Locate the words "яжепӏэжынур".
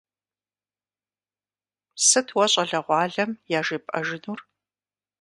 3.59-4.39